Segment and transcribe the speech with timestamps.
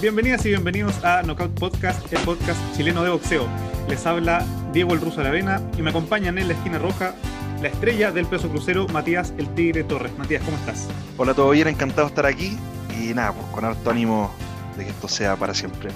[0.00, 3.46] Bienvenidas y bienvenidos a Knockout Podcast, el podcast chileno de boxeo.
[3.86, 7.14] Les habla Diego el Ruso Aravena y me acompañan en la esquina roja
[7.60, 10.16] la estrella del peso crucero, Matías el Tigre Torres.
[10.16, 10.88] Matías, ¿cómo estás?
[11.18, 12.56] Hola, todo bien, encantado de estar aquí
[12.98, 14.34] y nada, pues con harto ánimo
[14.78, 15.90] de que esto sea para siempre.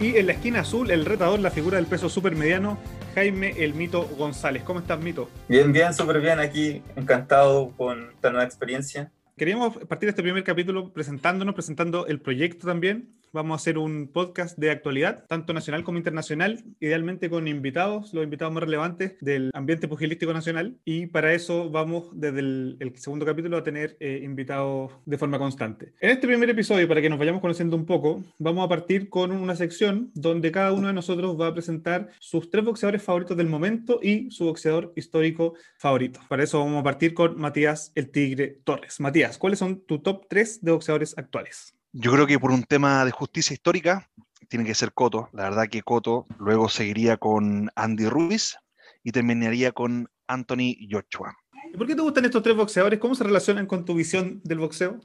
[0.00, 2.78] y en la esquina azul, el retador, la figura del peso supermediano,
[3.14, 4.62] Jaime el Mito González.
[4.62, 5.28] ¿Cómo estás, Mito?
[5.48, 9.12] Bien, bien, súper bien aquí, encantado con esta nueva experiencia.
[9.36, 14.58] Queríamos partir este primer capítulo presentándonos, presentando el proyecto también, Vamos a hacer un podcast
[14.58, 19.88] de actualidad, tanto nacional como internacional, idealmente con invitados, los invitados más relevantes del ambiente
[19.88, 20.76] pugilístico nacional.
[20.84, 25.94] Y para eso vamos desde el, segundo capítulo a tener eh, invitados de forma constante.
[26.00, 29.32] En este primer episodio, para que nos vayamos conociendo un poco, vamos a partir con
[29.32, 33.48] una sección donde cada uno de nosotros va a presentar sus tres boxeadores favoritos del
[33.48, 36.20] momento y su boxeador histórico favorito.
[36.28, 39.00] Para eso vamos a partir con Matías el Tigre Torres.
[39.00, 41.74] Matías, ¿cuáles son tu top tres de boxeadores actuales?
[41.92, 44.08] Yo creo que por un tema de justicia histórica
[44.48, 45.28] tiene que ser Coto.
[45.32, 48.56] La verdad que Coto luego seguiría con Andy Ruiz
[49.04, 51.36] y terminaría con Anthony Joshua.
[51.72, 52.98] ¿Y por qué te gustan estos tres boxeadores?
[52.98, 55.00] ¿Cómo se relacionan con tu visión del boxeo?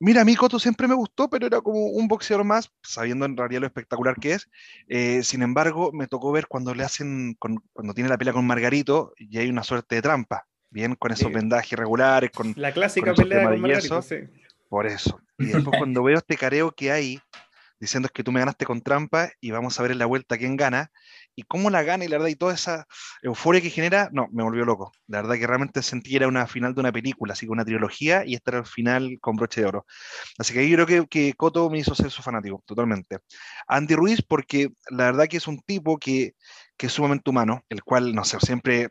[0.00, 3.36] Mira, a mí Coto siempre me gustó, pero era como un boxeador más, sabiendo en
[3.36, 4.48] realidad lo espectacular que es.
[4.86, 9.12] Eh, sin embargo, me tocó ver cuando le hacen, cuando tiene la pelea con Margarito
[9.16, 13.48] y hay una suerte de trampa, bien, con esos vendajes irregulares, con la clásica pelea
[13.48, 14.16] con Margarito, sí.
[14.68, 15.20] Por eso.
[15.38, 17.20] Y después cuando veo este careo que hay,
[17.80, 20.56] diciendo que tú me ganaste con trampa y vamos a ver en la vuelta quién
[20.56, 20.90] gana,
[21.38, 22.88] y cómo la gana y la verdad, y toda esa
[23.22, 24.90] euforia que genera, no, me volvió loco.
[25.06, 27.64] La verdad que realmente sentí que era una final de una película, así que una
[27.64, 29.86] trilogía, y esta el final con broche de oro.
[30.36, 33.18] Así que ahí creo que, que Coto me hizo ser su fanático, totalmente.
[33.68, 36.34] Andy Ruiz, porque la verdad que es un tipo que,
[36.76, 38.88] que es sumamente humano, el cual, no sé, siempre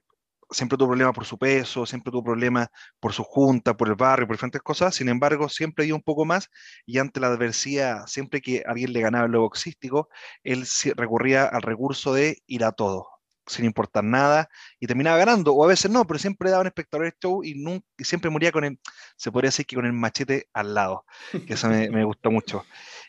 [0.49, 2.67] siempre tuvo problemas por su peso, siempre tuvo problemas
[2.99, 6.25] por su junta, por el barrio, por diferentes cosas, sin embargo, siempre dio un poco
[6.25, 6.49] más
[6.85, 10.09] y ante la adversidad, siempre que alguien le ganaba el boxístico,
[10.43, 10.65] él
[10.95, 13.07] recurría al recurso de ir a todo,
[13.45, 14.49] sin importar nada,
[14.79, 17.85] y terminaba ganando, o a veces no, pero siempre daba un espectador show y, nunca,
[17.99, 18.79] siempre moría con el,
[19.15, 21.05] se podría decir que con el machete al lado,
[21.47, 22.65] que eso me, gustó mucho.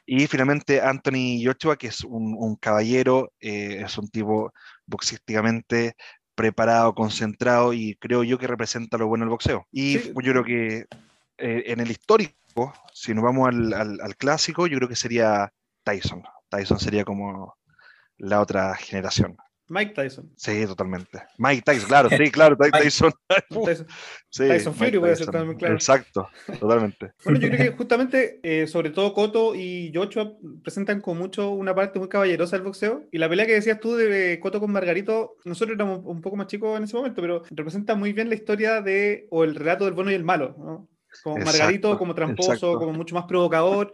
[0.06, 4.52] Y finalmente Anthony Joshua, que es un, caballero, eh, es un tipo
[4.86, 5.96] boxísticamente
[6.38, 9.66] preparado, concentrado y creo yo que representa lo bueno del boxeo.
[9.72, 10.86] Y yo creo que
[11.36, 16.22] eh, en el histórico, si nos vamos al, al, clásico, yo creo que sería Tyson.
[16.48, 17.56] Tyson sería como
[18.18, 19.36] la otra generación.
[19.68, 20.30] Mike Tyson.
[20.36, 21.22] Sí, totalmente.
[21.36, 23.12] Mike Tyson, claro, sí, claro, Tyson.
[23.64, 23.86] Tyson,
[24.30, 25.74] Tyson Fury puede ser también, claro.
[25.74, 27.12] Exacto, totalmente.
[27.24, 31.74] Bueno, yo creo que justamente, eh, sobre todo Coto y Joshua presentan con mucho una
[31.74, 33.04] parte muy caballerosa del boxeo.
[33.12, 36.46] Y la pelea que decías tú de Coto con Margarito, nosotros éramos un poco más
[36.46, 39.94] chicos en ese momento, pero representa muy bien la historia de, o el relato del
[39.94, 40.88] bueno y el malo, ¿no?
[41.22, 43.92] Como Margarito, como tramposo, como mucho más provocador.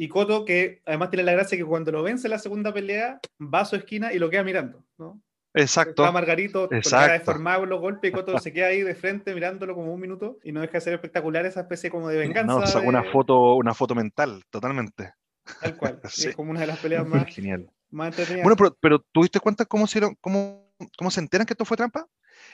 [0.00, 3.60] Y Coto, que además tiene la gracia que cuando lo vence la segunda pelea, va
[3.60, 5.20] a su esquina y lo queda mirando, ¿no?
[5.54, 6.02] Exacto.
[6.02, 9.92] Está Margarito cara deformado los golpes y Coto se queda ahí de frente mirándolo como
[9.92, 12.54] un minuto y no deja de ser espectacular esa especie como de venganza.
[12.54, 15.14] No, sacó una foto, una foto mental, totalmente.
[15.60, 16.00] Tal cual.
[16.04, 17.68] Es como una de las peleas más, Genial.
[17.90, 18.44] más entretenidas.
[18.44, 22.06] Bueno, pero, pero ¿tuviste cuenta cómo se, cómo, cómo se enteran que esto fue trampa?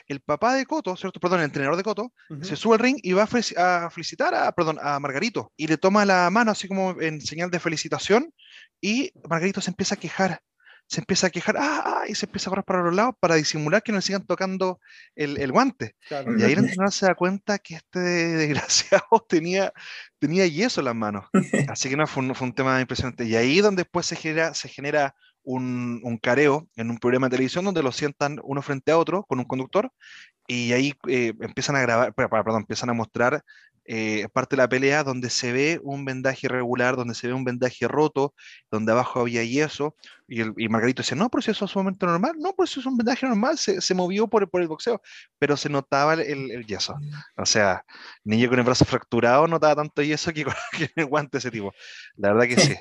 [0.09, 1.21] El papá de Coto, ¿cierto?
[1.21, 4.79] Perdón, el entrenador de Coto, se sube al ring y va a, felicitar a, perdón,
[4.83, 8.33] a Margarito y le toma la mano así como en señal de felicitación
[8.81, 10.41] y Margarito se empieza a quejar,
[10.87, 13.37] se empieza a quejar, ah, ah y se empieza a correr para los lados para
[13.37, 14.81] disimular que no le sigan tocando
[15.15, 15.97] el, guante.
[16.11, 19.73] Y ahí el entrenador se da cuenta que este desgraciado tenía,
[20.19, 21.27] tenía yeso en las manos.
[21.69, 23.25] Así que no, fue un, fue un tema impresionante.
[23.25, 27.65] Y ahí donde después se genera, se genera un, careo en un programa de televisión
[27.65, 29.91] donde lo sientan uno frente a otro con un conductor
[30.47, 33.43] y ahí eh, empiezan a grabar, perdón, empiezan a mostrar
[33.87, 37.45] eh, parte de la pelea donde se ve un vendaje irregular, donde se ve un
[37.45, 38.35] vendaje roto,
[38.71, 39.95] donde abajo había yeso,
[40.27, 42.71] y, el, y Margarito dice, no, pero si eso es un momento normal, no, pues
[42.71, 45.03] eso es un vendaje normal, se, se movió por, por, el boxeo,
[45.39, 46.95] pero se notaba el, el, yeso.
[47.37, 47.85] O sea,
[48.25, 51.73] niño con el brazo fracturado notaba tanto yeso que con, que el guante ese tipo.
[52.17, 52.75] La verdad que sí.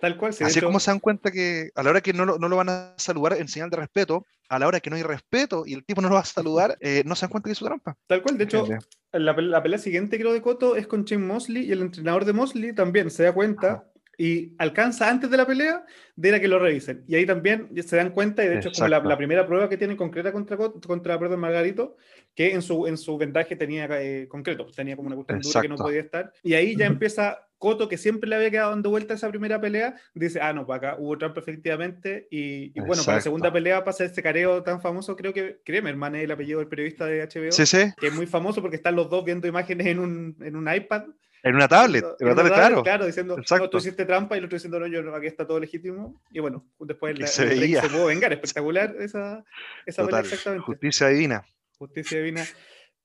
[0.00, 0.34] Tal cual.
[0.40, 2.70] Así como se dan cuenta que a la hora que no lo, no lo, van
[2.70, 5.84] a saludar en señal de respeto, a la hora que no hay respeto y el
[5.84, 7.96] tipo no lo va a saludar, eh, no se dan cuenta que es su trampa.
[8.06, 8.38] Tal cual.
[8.38, 8.66] De hecho,
[9.12, 12.32] la, la, pelea siguiente, creo, de Coto es con Jim Mosley y el entrenador de
[12.32, 13.86] Mosley también se da cuenta.
[14.18, 15.82] Y alcanza antes de la pelea
[16.14, 17.04] de la que lo revisen.
[17.08, 19.78] Y ahí también se dan cuenta, y de hecho es como la, primera prueba que
[19.78, 21.96] tienen concreta contra, contra perdón, Margarito,
[22.34, 25.68] que en su, en su vendaje tenía eh, concreto, tenía como una cuestión dura que
[25.68, 26.34] no podía estar.
[26.42, 29.94] Y ahí ya empieza Coto, que siempre le había quedado dando vuelta esa primera pelea,
[30.14, 32.26] dice, ah, no, para acá hubo trampa efectivamente.
[32.30, 36.24] Y, bueno, para la segunda pelea pasa este careo tan famoso, creo que Kremerman es
[36.24, 37.92] el apellido del periodista de HBO, sí, sí.
[38.00, 41.02] que es muy famoso porque están los dos viendo imágenes en un, en un iPad
[41.42, 42.82] En una tablet, en una tablet, claro.
[42.82, 43.64] Claro, diciendo, Exacto.
[43.64, 46.18] no, tú hiciste trampa y el otro diciendo, no, yo no, aquí está todo legítimo.
[46.30, 48.32] Y bueno, después la, se el se pudo vengar.
[48.32, 49.44] Espectacular esa,
[49.84, 50.64] esa pelea exactamente.
[50.64, 51.44] justicia divina.
[51.76, 52.42] Justicia divina,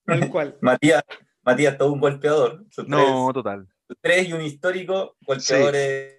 [0.05, 0.55] tal cual.
[0.61, 1.03] Matías,
[1.43, 2.63] Matías, todo un golpeador.
[2.87, 3.67] No, total.
[4.01, 6.17] Tres, y un histórico, golpeadores,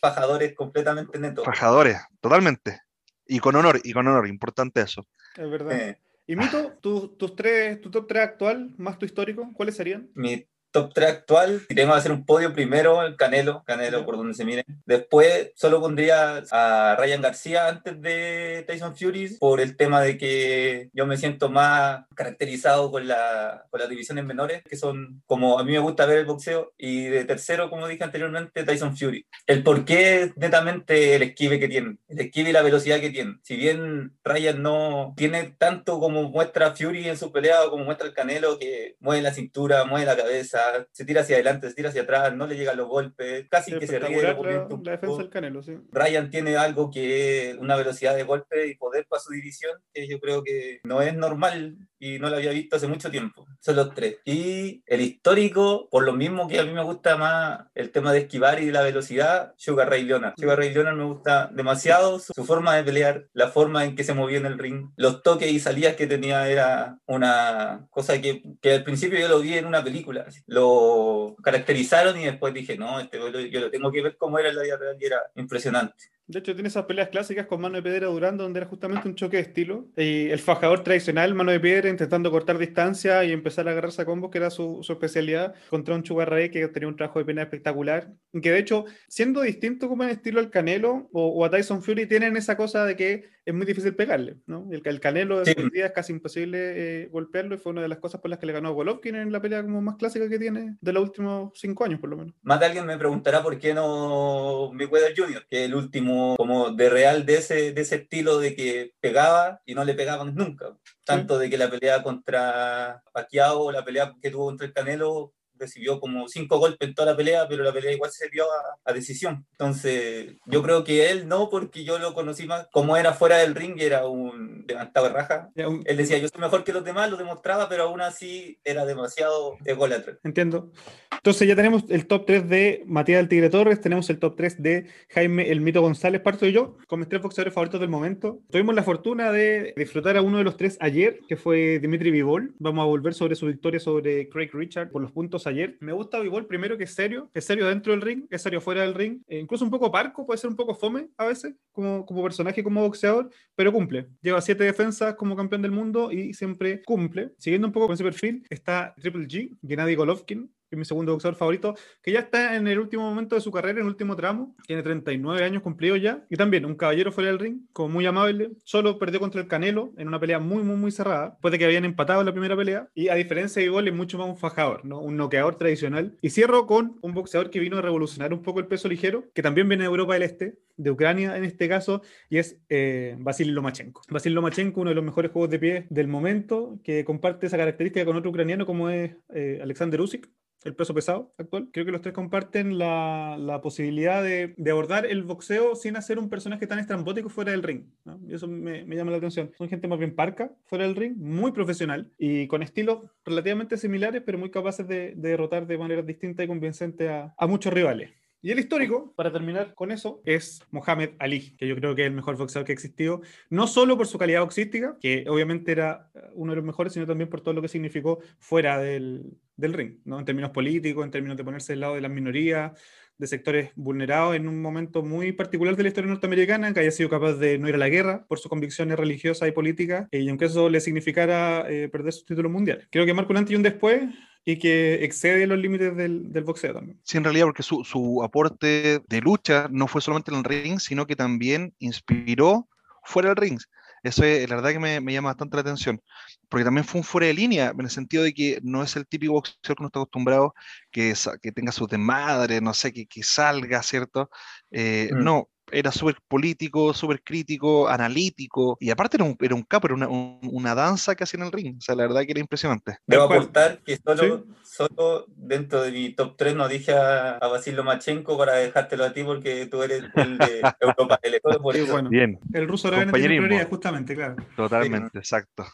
[0.00, 1.44] fajadores completamente netos.
[1.44, 2.80] Fajadores, totalmente.
[3.26, 5.06] Y con honor, y con honor, importante eso.
[5.36, 5.72] Es verdad.
[5.72, 10.10] Eh, Y Mito, tu- tus tres, tu top 3 actual, más tu histórico, ¿cuáles serían?
[10.14, 10.44] mi
[10.76, 14.34] top 3 actual, si tengo que hacer un podio primero, el Canelo, Canelo por donde
[14.34, 14.62] se mire.
[14.84, 20.90] Después solo pondría a Ryan García antes de Tyson Fury por el tema de que
[20.92, 25.64] yo me siento más caracterizado con, la, con las divisiones menores, que son como a
[25.64, 26.74] mí me gusta ver el boxeo.
[26.76, 29.26] Y de tercero, como dije anteriormente, Tyson Fury.
[29.46, 33.08] El por qué es netamente el esquive que tiene, el esquive y la velocidad que
[33.08, 33.38] tiene.
[33.44, 38.06] Si bien Ryan no tiene tanto como muestra Fury en su pelea o como muestra
[38.06, 41.88] el Canelo, que mueve la cintura, mueve la cabeza, se tira hacia adelante, se tira
[41.88, 44.22] hacia atrás, no le llegan los golpes, casi que se ríe.
[44.22, 45.76] La, la defensa del Canelo, sí.
[45.92, 50.20] Ryan tiene algo que una velocidad de golpe y poder para su división que yo
[50.20, 53.46] creo que no es normal y no lo había visto hace mucho tiempo.
[53.60, 54.18] Son los tres.
[54.24, 58.20] Y el histórico, por lo mismo que a mí me gusta más el tema de
[58.20, 60.34] esquivar y de la velocidad, Sugar Ray Leonard.
[60.38, 64.04] Sugar Ray Leonard me gusta demasiado su, su forma de pelear, la forma en que
[64.04, 68.42] se movía en el ring, los toques y salidas que tenía era una cosa que,
[68.60, 70.26] que al principio yo lo vi en una película.
[70.56, 73.18] Lo caracterizaron y después dije, no, este
[73.50, 75.94] yo lo- tengo que ver cómo era en la vida real y era impresionante.
[76.28, 79.14] De hecho, tiene esas peleas clásicas con mano de piedra durando, donde era justamente un
[79.14, 79.86] choque de estilo.
[79.96, 84.06] Y el fajador tradicional, mano de piedra, intentando cortar distancia y empezar a agarrarse a
[84.06, 87.26] combos, que era su, su especialidad, contra un Sugar Ray que tenía un trabajo de
[87.26, 88.08] pena espectacular.
[88.42, 92.06] Que de hecho, siendo distinto como en estilo al Canelo o, o a Tyson Fury,
[92.06, 94.36] tienen esa cosa de que es muy difícil pegarle.
[94.46, 94.68] ¿no?
[94.70, 95.54] El, el Canelo Sí.
[95.56, 96.58] hoy día es casi imposible
[97.04, 99.14] eh, golpearlo y fue una de las cosas por las que le ganó a Golovkin
[99.14, 102.16] en la pelea como más clásica que tiene de los últimos cinco años, por lo
[102.16, 102.34] menos.
[102.42, 106.70] Más de alguien me preguntará por qué no Mayweather Jr., que es el último como
[106.72, 110.76] de real de ese, de ese estilo de que pegaba y no le pegaban nunca.
[111.04, 116.00] Tanto de que la pelea contra Pacquiao, la pelea que tuvo contra el Canelo, recibió
[116.00, 118.92] como cinco golpes en toda la pelea, pero la pelea igual se dio a, a
[118.92, 119.44] decisión.
[119.52, 123.54] Entonces, yo creo que él no, porque yo lo conocí más como era fuera del
[123.54, 125.50] ring, era un levantado de raja.
[125.56, 128.84] Un- Él decía, yo soy mejor que los demás, lo demostraba, pero aún así era
[128.84, 130.18] demasiado ególatra.
[130.24, 130.70] Entiendo.
[131.12, 134.62] Entonces ya tenemos el top 3 de Matías del Tigre Torres, tenemos el top 3
[134.62, 138.40] de Jaime El Mito González, parto yo, con mis tres boxeadores favoritos del momento.
[138.50, 142.54] Tuvimos la fortuna de disfrutar a uno de los tres ayer, que fue Dimitri Vivol.
[142.58, 145.76] Vamos a volver sobre su victoria sobre Craig Richard por los puntos ayer.
[145.80, 148.82] Me gusta Vivol primero que es serio, es serio dentro del ring, es serio fuera
[148.82, 152.04] del ring, e incluso un poco parco, puede ser un poco fome a veces, como,
[152.04, 154.08] como personaje, como boxeador, pero cumple.
[154.20, 157.32] Lleva siete defensas como campeón del mundo y siempre cumple.
[157.38, 161.36] Siguiendo un poco con ese perfil, está Triple G, Gennady Golovkin, es mi segundo boxeador
[161.36, 164.54] favorito, que ya está en el último momento de su carrera, en el último tramo,
[164.66, 168.50] tiene 39 años cumplidos ya, y también un caballero fuera del ring, como muy amable,
[168.64, 171.84] solo perdió contra el Canelo en una pelea muy, muy, muy cerrada, puede que habían
[171.84, 174.84] empatado en la primera pelea, y a diferencia de Igor es mucho más un fajador,
[174.84, 175.00] ¿no?
[175.00, 176.16] un noqueador tradicional.
[176.20, 179.42] Y cierro con un boxeador que vino a revolucionar un poco el peso ligero, que
[179.42, 184.02] también viene de Europa del Este, de Ucrania en este caso, y es eh, Lomachenko.
[184.08, 188.04] Vasily Lomachenko, uno de los mejores juegos de pie del momento, que comparte esa característica
[188.04, 190.28] con otro ucraniano como es eh, Alexander Usyk,
[190.64, 191.68] el peso pesado actual.
[191.72, 196.18] Creo que los tres comparten la, la posibilidad de, de abordar el boxeo sin hacer
[196.18, 197.84] un personaje tan estrambótico fuera del ring.
[198.28, 199.52] Y eso me, me llama la atención.
[199.56, 204.22] Son gente más bien parca fuera del ring, muy profesional y con estilos relativamente similares,
[204.26, 208.10] pero muy capaces de, de derrotar de manera distinta y convincente a, a muchos rivales.
[208.42, 212.08] Y el histórico, para terminar con eso, es Mohamed Ali, que yo creo que es
[212.08, 216.10] el mejor boxeador que ha existido, no solo por su calidad boxística, que obviamente era
[216.14, 219.72] eh, uno de los mejores, sino también por todo lo que significó fuera del, del
[219.72, 220.18] ring, ¿no?
[220.18, 222.72] en términos políticos, en términos de ponerse del lado de las minorías,
[223.18, 227.08] de sectores vulnerados en un momento muy particular de la historia norteamericana, que haya sido
[227.08, 230.46] capaz de no ir a la guerra por sus convicciones religiosas y políticas, y aunque
[230.46, 232.86] eso le significara eh, perder sus títulos mundiales.
[232.90, 234.02] Creo que marca un antes y un después,
[234.44, 237.00] y que excede los límites del, del boxeo también.
[237.02, 240.78] Sí, en realidad, porque su, su aporte de lucha no fue solamente en el ring,
[240.78, 242.68] sino que también inspiró
[243.02, 243.58] fuera del ring.
[244.06, 246.00] Eso es, la verdad que me, me llama bastante la atención,
[246.48, 249.06] porque también fue un fuera de línea, en el sentido de que no es el
[249.06, 250.54] típico boxeador que uno está acostumbrado,
[250.90, 254.30] que, que tenga sus desmadres, no sé, que, que salga, ¿cierto?
[254.70, 255.24] Eh, Mm.
[255.24, 259.94] No, era súper político, súper crítico, analítico, y aparte era un, era un capo, era
[259.94, 262.40] una, un- una danza que hacía en el ring, o sea, la verdad que era
[262.40, 262.98] impresionante.
[263.06, 267.74] Debo aportar que solo, solo dentro de mi top 3 no dije a, a Basil
[267.76, 271.40] Lomachenko para dejártelo a ti porque tú eres el de Europa del
[271.72, 272.10] Sí, bueno.
[272.10, 274.36] Bien, El ruso prioridad, justamente, claro.
[274.56, 275.64] totalmente, exacto.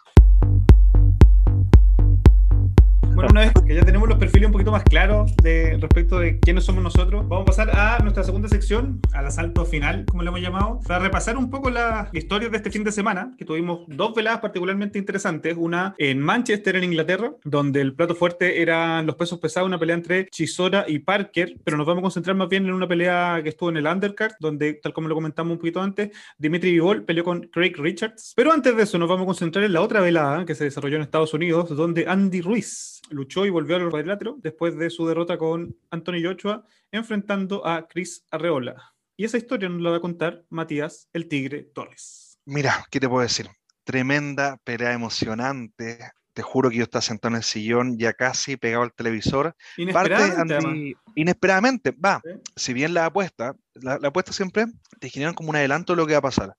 [3.23, 6.41] Bueno, una vez que ya tenemos los perfiles un poquito más claros de respecto de
[6.41, 10.31] quiénes somos nosotros, vamos a pasar a nuestra segunda sección, al asalto final, como le
[10.31, 13.81] hemos llamado, para repasar un poco las historias de este fin de semana, que tuvimos
[13.87, 19.17] dos veladas particularmente interesantes, una en Manchester, en Inglaterra, donde el plato fuerte eran los
[19.17, 22.65] pesos pesados, una pelea entre Chisora y Parker, pero nos vamos a concentrar más bien
[22.65, 25.83] en una pelea que estuvo en el undercard, donde, tal como lo comentamos un poquito
[25.83, 28.33] antes, Dimitri Vivol peleó con Craig Richards.
[28.35, 30.97] Pero antes de eso, nos vamos a concentrar en la otra velada que se desarrolló
[30.97, 35.39] en Estados Unidos, donde Andy Ruiz luchó y volvió al cuadrilátero después de su derrota
[35.39, 38.95] con Anthony Joshua, enfrentando a Chris Arreola.
[39.17, 42.39] Y esa historia nos la va a contar Matías el Tigre Torres.
[42.45, 43.49] Mira, ¿qué te puedo decir?
[43.85, 45.99] Tremenda pelea emocionante.
[46.33, 49.55] Te juro que yo estaba sentado en el sillón, ya casi pegado al televisor.
[49.77, 52.23] Inesperadamente, inesperadamente, va.
[52.57, 54.65] Si bien la apuesta, la, la apuesta siempre
[54.99, 56.57] te generan como un adelanto de lo que va a pasar.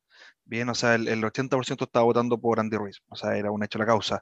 [0.53, 3.63] Bien, o sea, el, el 80% estaba votando por Andy Ruiz, o sea, era un
[3.63, 4.22] hecho la causa.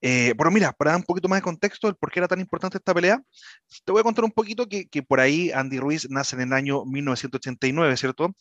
[0.00, 2.40] Eh, pero mira, para dar un poquito más de contexto del por qué era tan
[2.40, 3.20] importante esta pelea,
[3.84, 6.52] te voy a contar un poquito que, que por ahí Andy Ruiz nace en el
[6.54, 8.34] año 1989, ¿cierto?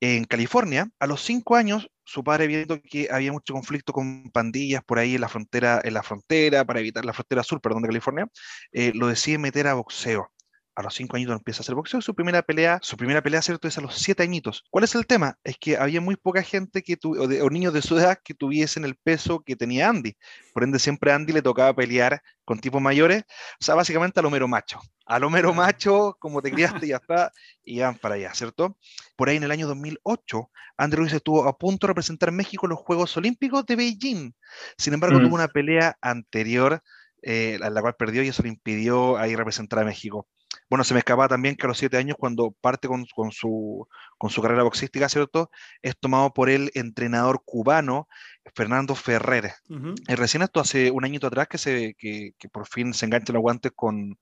[0.00, 0.88] En California.
[0.98, 5.14] A los cinco años, su padre viendo que había mucho conflicto con pandillas por ahí
[5.14, 8.26] en la frontera, en la frontera, para evitar la frontera sur, perdón, de California,
[8.72, 10.32] eh, lo decide meter a boxeo
[10.80, 12.00] a los cinco añitos empieza a hacer boxeo.
[12.00, 13.68] Su primera pelea, su primera pelea, ¿cierto?
[13.68, 14.64] Es a los siete añitos.
[14.70, 15.38] ¿Cuál es el tema?
[15.44, 18.18] Es que había muy poca gente que tu, o, de, o, niños de su edad
[18.22, 20.16] que tuviesen el peso que tenía Andy.
[20.52, 23.24] Por ende, siempre a Andy le tocaba pelear con tipos mayores.
[23.60, 24.80] O sea, básicamente al mero macho.
[25.06, 27.32] Al mero macho, como te criaste, ya está,
[27.64, 28.76] y van para allá, ¿cierto?
[29.16, 32.70] Por ahí en el año 2008, Andy Ruiz estuvo a punto de representar México en
[32.70, 34.32] los Juegos Olímpicos de Beijing.
[34.78, 35.22] Sin embargo, mm.
[35.24, 36.82] tuvo una pelea anterior
[37.22, 40.26] eh, a la cual perdió y eso le impidió ahí representar a México
[40.70, 43.88] bueno, se me escapaba también que a los siete años, cuando parte con, con, su,
[44.16, 45.50] con su carrera boxística, ¿cierto?
[45.82, 48.06] Es tomado por el entrenador cubano
[48.54, 49.52] Fernando Ferrer.
[49.68, 49.94] Uh -huh.
[50.08, 53.32] y recién esto hace un añito atrás que, se, que, que por fin se engancha
[53.32, 54.16] los guantes con,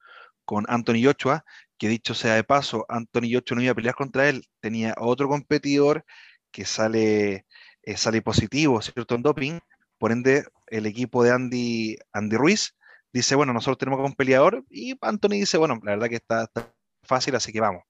[0.46, 1.44] con Anthony Ochoa,
[1.76, 5.28] que dicho sea de paso, Anthony Ochoa no iba a pelear contra él, tenía otro
[5.28, 6.06] competidor
[6.50, 7.44] que sale,
[7.82, 9.14] eh, sale positivo, ¿cierto?
[9.14, 9.60] En doping,
[9.98, 12.74] por ende, el equipo de Andy, Andy Ruiz
[13.12, 16.72] dice, bueno, nosotros tenemos un peleador, y Anthony dice, bueno, la verdad que está, está
[17.02, 17.82] fácil, así que vamos.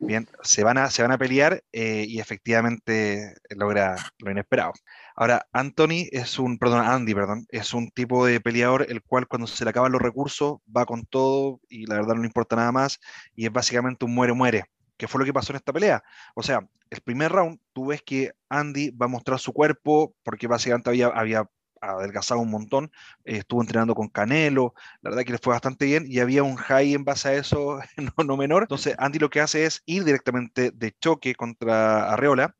[0.00, 4.72] Bien, se van a, se van a pelear eh, y efectivamente logra lo inesperado.
[5.14, 9.46] Ahora, Anthony es un, perdón, Andy, perdón, es un tipo de peleador el cual cuando
[9.46, 12.72] se le acaban los recursos va con todo y la verdad no le importa nada
[12.72, 12.98] más
[13.34, 14.64] y es básicamente un muere-muere,
[14.96, 16.02] que fue lo que pasó en esta pelea.
[16.34, 20.48] O sea, el primer round, tú ves que Andy va a mostrar su cuerpo porque
[20.48, 21.48] básicamente había, había
[21.92, 22.90] adelgazado un montón,
[23.24, 26.56] eh, estuvo entrenando con Canelo, la verdad que le fue bastante bien y había un
[26.56, 27.78] high en base a eso
[28.18, 28.62] no, no, menor.
[28.64, 32.54] Entonces Andy lo que hace es ir directamente de choque contra Arreola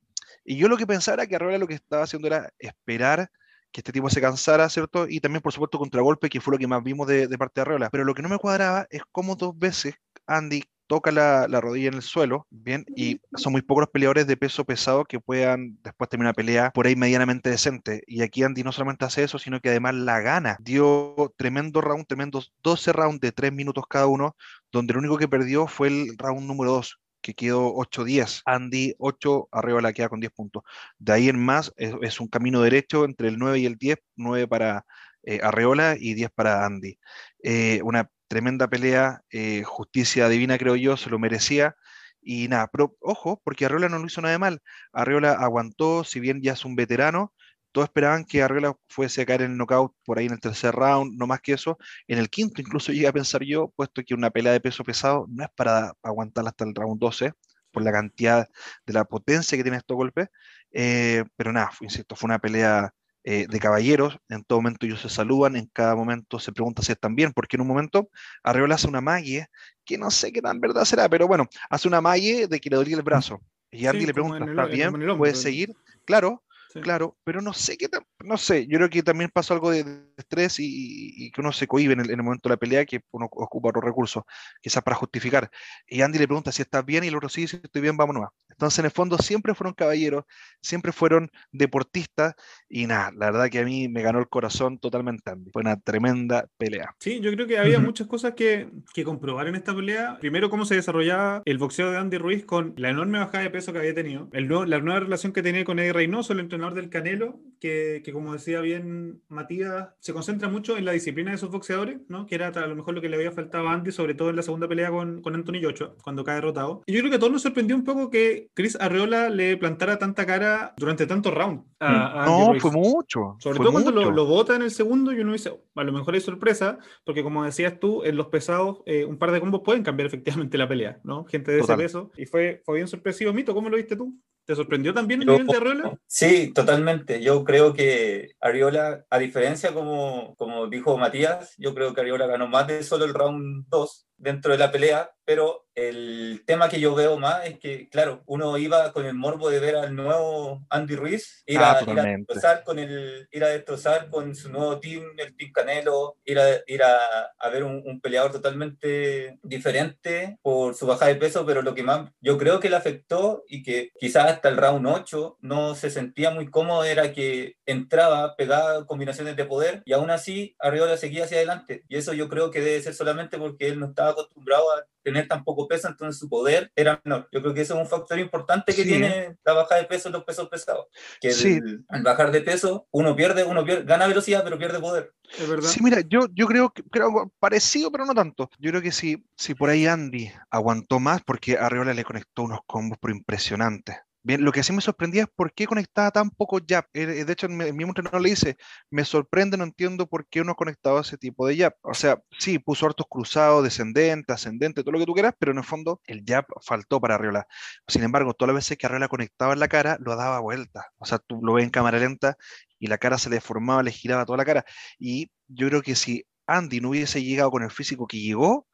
[0.45, 3.31] y yo lo que pensaba era que Arreola lo que estaba haciendo era esperar
[3.73, 5.09] que este tipo se cansara, ¿cierto?
[5.09, 7.63] Y también, por supuesto, contragolpe, que fue lo que más vimos de, de parte de
[7.63, 7.91] Arreola.
[7.91, 11.89] Pero lo que no me cuadraba es cómo dos veces Andy toca la, la, rodilla
[11.89, 15.79] en el suelo, bien, y son muy pocos los peleadores de peso pesado que puedan
[15.83, 18.03] después terminar una pelea por ahí medianamente decente.
[18.07, 20.57] Y aquí Andy no solamente hace eso, sino que además la gana.
[20.61, 24.37] Dio tremendo round, tremendos 12 rounds de 3 minutos cada uno,
[24.73, 28.43] donde el único que perdió fue el round número 2 que quedó 8-10.
[28.45, 30.63] Andy 8, arriba la queda con 10 puntos.
[30.99, 33.99] De ahí en más es, es, un camino derecho entre el 9 y el 10,
[34.17, 34.85] 9 para
[35.23, 36.99] eh, Arreola y 10 para Andy.
[37.43, 41.77] Eh, una tremenda pelea, eh, justicia divina creo yo, se lo merecía.
[42.21, 44.61] Y nada, pero ojo, porque Arreola no lo hizo nada de mal.
[44.93, 47.33] Arreola aguantó, si bien ya es un veterano,
[47.71, 50.75] todos esperaban que Arreola fuese a caer en el knockout por ahí en el tercer
[50.75, 51.79] round, no más que eso.
[52.09, 55.27] En el quinto incluso llegué a pensar yo, puesto que una pelea de peso pesado
[55.29, 57.33] no es para aguantar hasta el round 12,
[57.71, 58.49] por la cantidad
[58.87, 60.29] de la potencia que tiene estos golpes.
[60.73, 62.93] Eh, pero nada, insisto, fue una pelea
[63.25, 66.93] eh, de caballeros, en todo momento ellos se saludan, en cada momento se pregunta si
[66.93, 68.11] están bien, porque en un momento
[68.43, 69.47] Arreola hace una magie,
[69.85, 72.77] que no sé qué tan verdad será, pero bueno, hace una magie de que le
[72.77, 73.41] dolía el brazo.
[73.71, 74.91] Y Andy Sí, le pregunta, en el- ¿está como bien?
[75.19, 75.75] ¿Puedes seguir?
[76.05, 76.43] Claro,
[76.75, 76.81] Sí.
[76.81, 79.85] claro, pero no sé qué tan, no sé, yo creo que también pasó algo de,
[79.85, 82.59] de estrés y, y que uno se cohibe en el, en el momento de la
[82.59, 84.25] pelea, que uno ocupa otros recursos,
[84.61, 85.51] quizás para justificar.
[85.87, 88.29] Y Andy le pregunta si estás bien y el otro sí, si estoy bien, vámonos.
[88.51, 90.25] Entonces, en el fondo, siempre fueron caballeros,
[90.63, 91.29] siempre fueron
[91.69, 92.35] deportistas
[92.69, 95.51] y nada, la verdad que a mí me ganó el corazón totalmente Andy.
[95.53, 96.95] Fue una tremenda pelea.
[97.01, 100.19] Sí, yo creo que había muchas cosas que, que comprobar en esta pelea.
[100.21, 103.73] Primero, cómo se desarrollaba el boxeo de Andy Ruiz con la enorme bajada de peso
[103.73, 104.29] que había tenido.
[104.33, 108.03] El nuevo- la nueva relación que tenía con Eddie Reynoso, el entrenador del Canelo, que,
[108.05, 112.27] que, como decía bien Matías, se concentra mucho en la disciplina de esos boxeadores, ¿no?
[112.27, 114.37] que era a lo mejor lo que le había faltado a Andy, sobre todo en
[114.37, 116.83] la segunda pelea con, con Anthony Joshua, cuando cae derrotado.
[116.87, 119.99] Y yo creo que a todos nos sorprendió un poco que Chris Arreola le plantara
[119.99, 121.65] tanta cara durante tantos rounds.
[121.81, 123.37] A, a no, fue mucho.
[123.39, 126.17] Sobre todo cuando lo, lo, bota en el segundo y uno dice, a lo mejor
[126.17, 129.83] es sorpresa, porque como decías tú, en los pesados eh, un par de combos pueden
[129.83, 131.25] cambiar efectivamente la pelea, ¿no?
[131.25, 132.11] Gente de ese peso.
[132.17, 133.33] Y fue, fue bien sorpresivo.
[133.33, 134.15] Mito, ¿cómo lo viste tú?
[134.45, 135.99] ¿Te sorprendió también el nivel de Arreola?
[136.07, 137.23] Sí, totalmente.
[137.23, 142.47] Yo creo que Ariola, a diferencia como, como dijo Matías, yo creo que Ariola ganó
[142.47, 146.95] más de solo el round 2 dentro de la pelea, pero el tema que yo
[146.95, 150.95] veo más es que, claro, uno iba con el morbo de ver al nuevo Andy
[150.95, 155.03] Ruiz, ir, a, ir a, destrozar con el, ir a destrozar con su nuevo team,
[155.17, 160.75] el Team Canelo, ir a, ir a, a ver un, un, peleador totalmente diferente por
[160.75, 163.91] su baja de peso, pero lo que más yo creo que le afectó y que
[163.99, 169.37] quizás hasta el round 8 no se sentía muy cómodo era que entraba, pegaba combinaciones
[169.37, 171.85] de poder y aún así Arriola seguía hacia adelante.
[171.89, 175.29] Y eso yo creo que debe ser solamente porque él no estaba acostumbrado a tener
[175.29, 177.29] tan poco peso, entonces su poder era menor.
[177.31, 178.89] Yo creo que eso es un factor importante que sí.
[178.89, 180.87] tiene la baja de peso en los pesos pesados.
[181.21, 181.55] Que sí.
[181.55, 185.13] el, al bajar de peso, uno pierde, uno pierde, gana velocidad, pero pierde poder.
[185.39, 185.69] ¿Es verdad?
[185.69, 188.51] Sí, mira, yo, yo creo que creo parecido, pero no tanto.
[188.59, 192.61] Yo creo que sí, si por ahí Andy aguantó más, porque Arriola le conectó unos
[192.67, 193.97] combos pero impresionantes.
[194.27, 196.87] Bien, lo que sí me sorprendía es por qué conectaba tan poco jab.
[196.95, 198.57] De hecho, el mismo entrenador le dice,
[198.91, 201.77] me sorprende, no entiendo por qué uno conectaba ese tipo de jab.
[201.83, 205.59] O sea, sí, puso hartos cruzados, descendente, ascendente, todo lo que tú quieras, pero en
[205.59, 207.47] el fondo el jab faltó para Arriola.
[207.87, 210.87] Sin embargo, todas las veces que Arriola conectaba en la cara, lo daba vuelta.
[210.97, 212.39] O sea, tú lo ves en cámara lenta
[212.79, 214.65] y la cara se le deformaba, le giraba toda la cara.
[214.99, 218.67] Y yo creo que si Andy no hubiese llegado con el físico que llegó,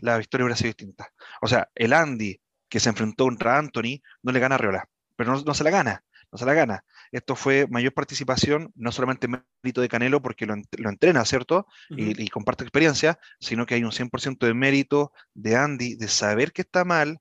[0.00, 1.08] la victoria hubiera sido distinta.
[1.40, 2.38] O sea, el Andy
[2.68, 5.70] que se enfrentó contra Anthony no le gana a Arriola pero no, no, se la
[5.70, 6.84] gana, no se la gana.
[7.10, 11.66] Esto fue mayor participación, no solamente mérito de Canelo porque lo, lo entrena, ¿cierto?
[11.90, 12.14] Uh -huh.
[12.16, 16.52] y, y, comparte experiencia, sino que hay un 100% de mérito de Andy, de saber
[16.52, 17.18] que está mal.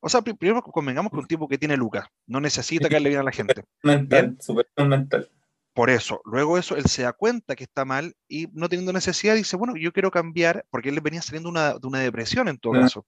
[0.00, 3.20] O sea, primero convengamos con un tipo que tiene Lucas, no necesita que le bien
[3.20, 3.64] a la gente.
[3.82, 5.28] Mental, super mental.
[5.74, 9.34] Por eso, luego eso, él se da cuenta que está mal y no teniendo necesidad
[9.34, 12.74] dice, bueno, yo quiero cambiar, porque él venía saliendo una, de una depresión en todo
[12.74, 12.82] uh -huh.
[12.82, 13.06] caso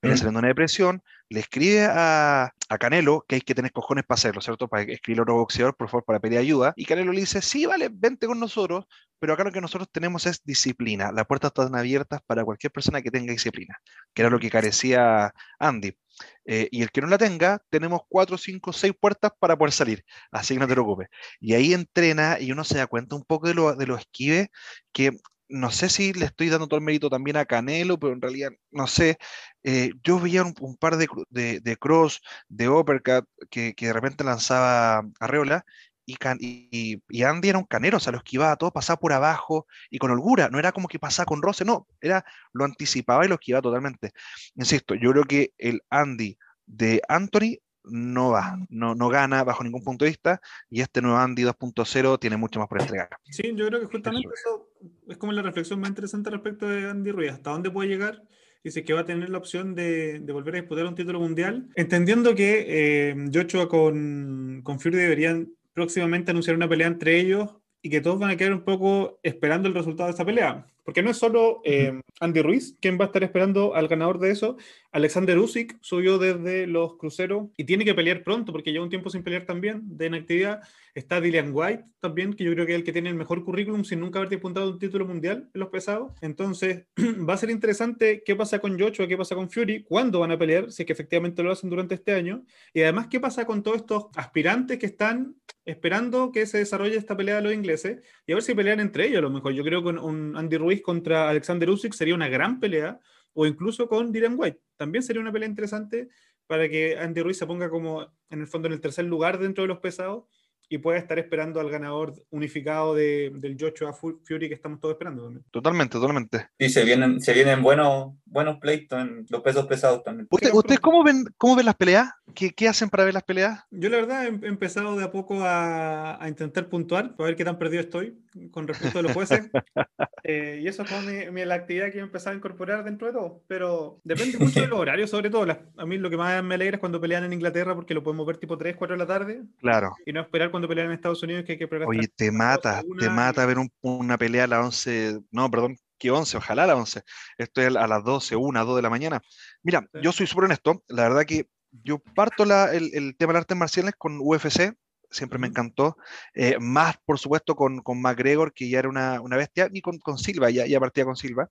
[0.00, 4.16] viene saliendo una depresión, le escribe a, a, Canelo que hay que tener cojones para
[4.16, 4.68] hacerlo, ¿cierto?
[4.68, 6.74] Para escribir a otro boxeador, por favor, para pedir ayuda.
[6.76, 8.86] Y Canelo le dice, sí, vale, vente con nosotros,
[9.18, 11.12] pero acá lo que nosotros tenemos es disciplina.
[11.12, 13.76] Las puertas están abiertas para cualquier persona que tenga disciplina,
[14.12, 15.96] que era lo que carecía Andy.
[16.44, 20.04] Eh, y el que no la tenga, tenemos cuatro, cinco, seis puertas para poder salir,
[20.30, 21.08] así que no te preocupes.
[21.40, 24.50] Y ahí entrena y uno se da cuenta un poco de lo, de lo esquive
[24.92, 25.12] que
[25.52, 28.50] no sé si le estoy dando todo el mérito también a Canelo, pero en realidad
[28.70, 29.18] no sé.
[29.62, 34.24] Eh, yo veía un, par de, de, de, cross, de uppercut que, que de repente
[34.24, 35.64] lanzaba Arreola
[36.06, 39.66] y, y, y, Andy era un canero, o sea, lo esquivaba todo, pasaba por abajo
[39.90, 43.28] y con holgura, no era como que pasaba con roce, no, era lo anticipaba y
[43.28, 44.12] lo esquivaba totalmente.
[44.56, 49.82] Insisto, yo creo que el Andy de Anthony no va, no, no gana bajo ningún
[49.82, 50.40] punto de vista
[50.70, 53.08] y este nuevo Andy 2.0 tiene mucho más por entregar.
[53.24, 54.68] Sí, yo creo que justamente eso,
[55.08, 58.22] es como la reflexión más interesante respecto de Andy Ruiz, hasta dónde puede llegar
[58.64, 61.68] dice que va a tener la opción de, de, volver a disputar un título mundial,
[61.74, 67.90] entendiendo que eh, Joshua con, con Fury deberían próximamente anunciar una pelea entre ellos y
[67.90, 70.66] que todos van a quedar un poco esperando el resultado de esta pelea.
[70.84, 74.30] Porque no es solo eh, Andy Ruiz quien va a estar esperando al ganador de
[74.30, 74.56] eso.
[74.92, 79.08] Alexander Usyk subió desde los cruceros y tiene que pelear pronto porque lleva un tiempo
[79.08, 80.60] sin pelear también de inactividad.
[80.94, 83.84] Está Dillian White también, que yo creo que es el que tiene el mejor currículum
[83.84, 86.12] sin nunca haber disputado un título mundial en los pesados.
[86.20, 86.84] Entonces
[87.28, 90.38] va a ser interesante qué pasa con Joshua, qué pasa con Fury, cuándo van a
[90.38, 92.44] pelear, si es que efectivamente lo hacen durante este año.
[92.74, 97.16] Y además qué pasa con todos estos aspirantes que están esperando que se desarrolle esta
[97.16, 99.52] pelea de los ingleses y a ver si pelean entre ellos a lo mejor.
[99.52, 103.00] Yo creo que un Andy Ruiz contra Alexander Usyk sería una gran pelea,
[103.34, 104.60] o incluso con Dylan White.
[104.76, 106.08] También sería una pelea interesante
[106.46, 109.62] para que Andy Ruiz se ponga como en el fondo en el tercer lugar dentro
[109.62, 110.24] de los pesados
[110.72, 115.24] y pueda estar esperando al ganador unificado de, del Joshua Fury que estamos todos esperando
[115.24, 115.44] también.
[115.50, 116.48] Totalmente, totalmente.
[116.58, 120.28] Sí, se vienen, se vienen buenos, buenos pleitos en los pesos pesados también.
[120.30, 122.10] ¿Ustedes usted, cómo, ven, cómo ven las peleas?
[122.34, 123.60] ¿Qué, ¿Qué, hacen para ver las peleas?
[123.70, 127.44] Yo la verdad he empezado de a poco a, a intentar puntuar para ver qué
[127.44, 128.16] tan perdido estoy
[128.50, 129.50] con respecto a los jueces.
[130.24, 133.12] eh, y eso fue mi, mi, la actividad que he empezado a incorporar dentro de
[133.12, 133.42] todo.
[133.46, 135.46] Pero depende mucho de los horarios, sobre todo.
[135.46, 138.02] Las, a mí lo que más me alegra es cuando pelean en Inglaterra porque lo
[138.02, 139.42] podemos ver tipo 3, 4 de la tarde.
[139.58, 139.92] Claro.
[140.06, 141.68] Y no esperar cuando pelean en Estados Unidos que hay que.
[141.86, 146.10] Oye, te mata, te mata ver un, una pelea a las 11, no, perdón, que
[146.10, 147.02] 11, ojalá a las 11.
[147.38, 149.22] Esto es a las 12, 1, 2 de la mañana.
[149.62, 150.00] Mira, sí.
[150.02, 153.56] yo soy súper honesto, la verdad que yo parto la, el, el, tema de artes
[153.56, 154.74] marciales con UFC,
[155.12, 155.96] siempre me encantó.
[156.34, 159.98] Eh, más, por supuesto, con, con McGregor, que ya era una, una bestia, ni con,
[159.98, 161.48] con Silva, ya, ya partía con Silva.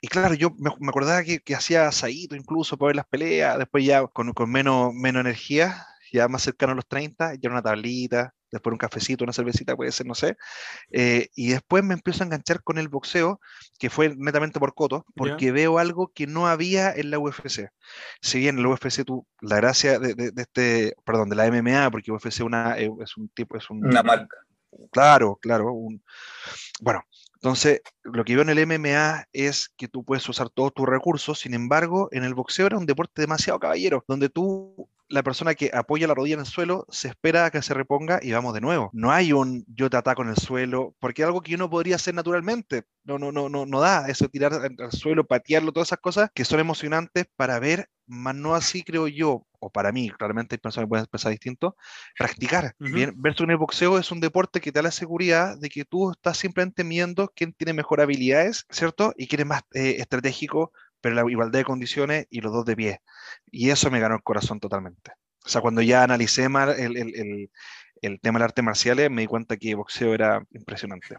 [0.00, 3.58] Y claro, yo me, me acordaba que, que hacía asadito incluso para ver las peleas,
[3.58, 7.52] después ya con, con menos, menos energía, ya más cercano a los 30, ya era
[7.52, 10.36] una tablita, después un cafecito, una cervecita, puede ser, no sé.
[10.92, 13.40] Eh, y después me empiezo a enganchar con el boxeo,
[13.78, 17.68] que fue netamente por coto, porque veo algo que no había en la UFC.
[18.20, 21.46] Si bien en la UFC tú, la gracia de, de- de este, perdón, de la
[21.46, 24.36] MMA, porque UFC una, eh, es un tipo, es un, Una marca.
[24.90, 25.72] Claro, claro.
[25.72, 26.02] un-
[26.80, 27.02] Bueno,
[27.34, 31.40] entonces lo que veo en el MMA es que tú puedes usar todos tus recursos,
[31.40, 35.70] sin embargo, en el boxeo era un deporte demasiado caballero, donde tú, la persona que
[35.72, 38.62] apoya la rodilla en el suelo, se espera a que se reponga y vamos de
[38.62, 38.90] nuevo.
[38.94, 41.96] No hay un yo te ataco en el suelo, porque es algo que uno podría
[41.96, 42.84] hacer naturalmente.
[43.04, 46.44] No, no, no, no, no da eso, tirar al, suelo, patearlo, todas esas cosas que
[46.44, 50.86] son emocionantes para ver, más no así creo yo, o para mí, claramente hay personas
[50.86, 51.76] que pueden pensar distinto,
[52.18, 52.74] practicar.
[52.80, 52.94] Ujú.
[52.94, 55.84] Bien, versus en el boxeo es un deporte que te da la seguridad de que
[55.84, 59.12] tú estás simplemente viendo quién tiene mejor habilidades, ¿cierto?
[59.16, 60.72] Y quién es más eh, estratégico,
[61.02, 63.00] pero la igualdad de condiciones y los dos de pie.
[63.50, 65.12] Y eso me ganó el corazón totalmente.
[65.44, 67.50] O sea, cuando ya analicé más el, el- el-
[68.00, 71.18] el tema de las artes marciales, me di cuenta que boxeo era impresionante.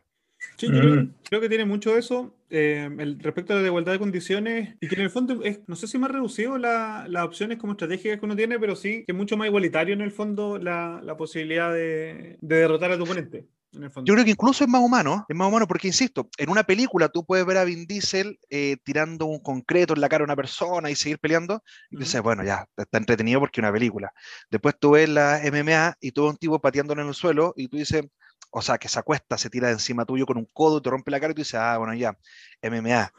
[0.58, 1.14] Sí, yo creo, Mm.
[1.24, 4.96] creo que tiene mucho eso eh, el, respecto a la igualdad de condiciones y que
[4.96, 8.26] en el fondo es, no sé si más reducido la- las opciones como estratégicas que
[8.26, 11.74] uno tiene, pero sí que es mucho más igualitario en el fondo la, la posibilidad
[11.74, 13.48] de, de derrotar a tu oponente.
[13.74, 17.10] Yo creo que incluso es más humano, es más humano porque, insisto, en una película
[17.10, 20.36] tú puedes ver a Vin Diesel eh, tirando un concreto en la cara a una
[20.36, 22.04] persona y seguir peleando, y Ujú.
[22.04, 24.14] dices, bueno, ya, está entretenido porque es una película.
[24.50, 27.68] Después tú ves la MMA y tú ves un tipo pateándolo en el suelo y
[27.68, 28.04] tú dices,
[28.52, 31.10] o sea, que se acuesta, se tira de encima tuyo con un codo, te rompe
[31.10, 32.16] la cara y tú dices, ah, bueno, ya,
[32.62, 33.12] MMA.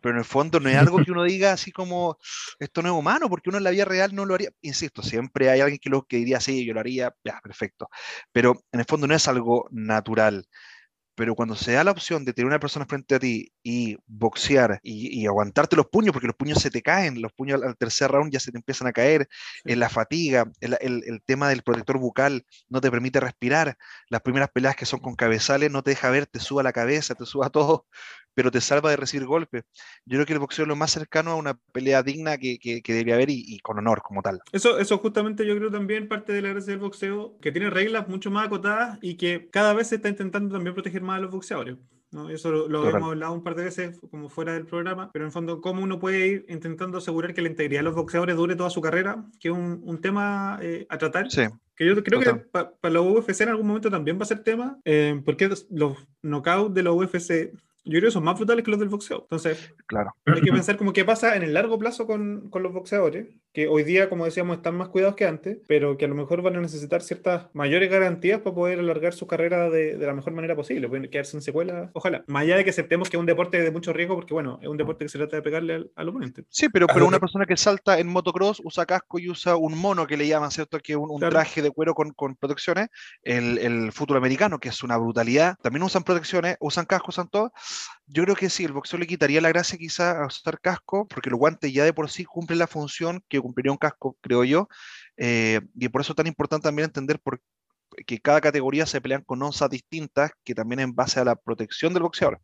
[0.00, 2.18] Pero en el fondo no es algo que uno diga así como,
[2.58, 4.50] esto no es humano, porque uno en la vida real no lo haría.
[4.62, 7.88] Insisto, siempre hay alguien que, lo, que diría, sí, yo lo haría, ya, perfecto.
[8.32, 10.46] Pero en el fondo no es algo natural.
[11.14, 14.80] Pero cuando se da la opción de tener una persona frente a ti y boxear
[14.82, 18.10] y, y aguantarte los puños, porque los puños se te caen, los puños al, tercer
[18.10, 19.26] round ya se te empiezan a caer,
[19.64, 23.78] en la fatiga, el, el- el tema del protector bucal no te permite respirar,
[24.10, 27.14] las primeras peleas que son con cabezales no te deja ver, te suba la cabeza,
[27.14, 27.86] te suba todo,
[28.36, 29.64] pero te salva de recibir golpes.
[30.04, 32.82] Yo creo que el boxeo es lo más cercano a una pelea digna que, que,
[32.82, 34.40] que debe haber y, y con honor como tal.
[34.52, 38.08] Eso, eso justamente yo creo también parte de la gracia del boxeo, que tiene reglas
[38.08, 41.30] mucho más acotadas y que cada vez se está intentando también proteger más a los
[41.30, 41.76] boxeadores.
[42.12, 42.30] ¿no?
[42.30, 45.28] Eso lo, lo hemos hablado un par de veces como fuera del programa, pero en
[45.28, 48.54] el fondo cómo uno puede ir intentando asegurar que la integridad de los boxeadores dure
[48.54, 51.30] toda su carrera, que es un, un tema eh, a tratar.
[51.30, 51.42] Sí,
[51.74, 52.42] Que yo creo Total.
[52.42, 52.48] que
[52.80, 56.74] para la UFC en algún momento también va a ser tema, eh, porque los knockouts
[56.74, 57.52] de la UFC,
[57.86, 59.22] yo creo que son más brutales que los del boxeo.
[59.22, 60.14] Entonces, claro.
[60.26, 63.68] hay que pensar como qué pasa en el largo plazo con, con los boxeadores, que
[63.68, 66.56] hoy día, como decíamos, están más cuidados que antes, pero que a lo mejor van
[66.56, 70.54] a necesitar ciertas mayores garantías para poder alargar su carrera de, de la mejor manera
[70.54, 72.22] posible, pueden quedar sin secuelas, ojalá.
[72.26, 74.68] Más allá de que aceptemos que es un deporte de mucho riesgo, porque bueno, es
[74.68, 76.44] un deporte que se trata de pegarle al, al oponente.
[76.50, 80.06] Sí, pero, pero una persona que salta en motocross usa casco y usa un mono
[80.06, 80.78] que le llaman, ¿cierto?
[80.78, 81.32] Que es un, un Claro.
[81.32, 82.88] traje de cuero con, con protecciones.
[83.22, 87.52] El, el fútbol americano, que es una brutalidad, también usan protecciones, usan casco, usan todo.
[88.06, 91.30] Yo creo que sí, el boxeo le quitaría la gracia quizá a usar casco, porque
[91.30, 94.68] los guantes ya de por sí cumplen la función que cumpliría un casco, creo yo.
[95.16, 97.20] eh, y por eso es tan importante también entender
[98.06, 101.94] que cada categoría se pelean con onzas distintas, que también en base a la protección
[101.94, 102.40] del boxeador.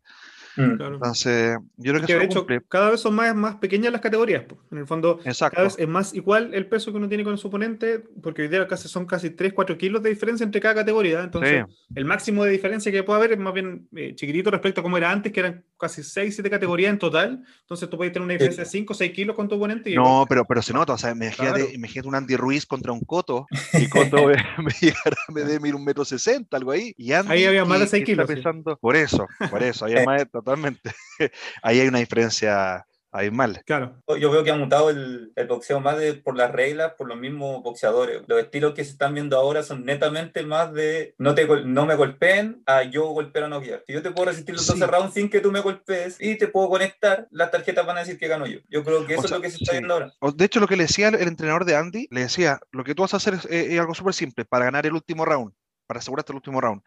[0.57, 0.77] Mm.
[0.77, 0.95] Claro.
[0.97, 2.61] Entonces, yo creo que Que de hecho, cumple.
[2.69, 4.45] cada vez son más, más pequeñas las categorías.
[4.45, 4.59] po.
[4.71, 5.57] En el fondo, Exacto.
[5.57, 8.49] cada vez es más igual el peso que uno tiene con su oponente, porque hoy
[8.49, 11.23] día casi son casi 3, 4 kilos de diferencia entre cada categoría.
[11.23, 14.85] Entonces, el máximo de diferencia que puede haber es más bien eh, chiquitito respecto a
[14.85, 17.43] como era antes, que eran casi 6, 7 categorías en total.
[17.63, 19.91] Entonces, tú puedes tener una diferencia de 5, 6 kilos con tu oponente.
[19.91, 21.75] Y No, pero, pero se nota, o sea, imagínate, Claro.
[21.75, 26.57] imagínate un Andy Ruiz contra un Coto, y Coto me, me medir un metro sesenta,
[26.57, 28.43] algo ahí, y Andy, Ahí había más de que- seis que está kilos, sí.
[28.43, 30.91] pesando- por eso, por eso, había más de- totalmente,
[31.63, 33.61] ahí hay una diferencia abismal.
[33.67, 34.01] Claro.
[34.19, 37.19] Yo veo que ha mutado el, el boxeo más de, por las reglas, por los
[37.19, 38.23] mismos boxeadores.
[38.27, 41.95] Los estilos que se están viendo ahora son netamente más de no, te, no me
[41.95, 43.85] golpeen a yo golpear a noquear.
[43.87, 44.79] Si yo te puedo resistir los Sí.
[44.79, 48.01] 12 rounds sin que tú me golpees y te puedo conectar, las tarjetas van a
[48.01, 48.61] decir que gano yo.
[48.71, 49.79] Yo creo que O eso sea, es lo que se está sí.
[49.79, 50.13] viendo ahora.
[50.35, 52.95] De hecho, lo que le decía el, el entrenador de Andy, le decía, lo que
[52.95, 55.53] tú vas a hacer es, eh, es algo súper simple, para ganar el último round,
[55.87, 56.81] para asegurarte el último round.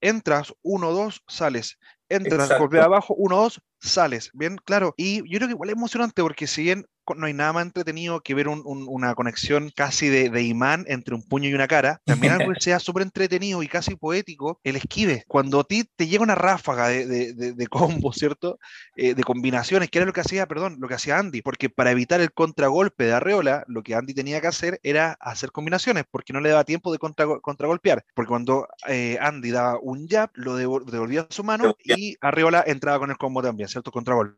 [0.00, 1.76] Entras, uno, dos, sales.
[2.10, 2.64] Entras, Exacto.
[2.64, 4.30] golpea abajo, uno, dos, sales.
[4.34, 4.94] Bien, claro.
[4.96, 8.20] Y yo creo que igual es emocionante porque si bien no hay nada más entretenido
[8.20, 11.68] que ver un- un- una conexión casi de, de imán entre un puño y una
[11.68, 12.00] cara.
[12.04, 15.24] También algo que sea súper entretenido y casi poético, el esquive.
[15.28, 18.58] Cuando a ti te llega una ráfaga de, de, de, de combo, ¿cierto?
[18.96, 21.90] Eh, de combinaciones, que era lo que hacía, perdón, lo que hacía Andy, porque para
[21.90, 26.32] evitar el contragolpe de Arreola, lo que Andy tenía que hacer era hacer combinaciones, porque
[26.32, 28.04] no le daba tiempo de contra- contragolpear.
[28.14, 32.62] Porque cuando eh, Andy daba un jab, lo devo- devolvía a su mano y Arreola
[32.66, 33.90] entraba con el combo también, ¿cierto?
[33.90, 34.36] Contragolpe.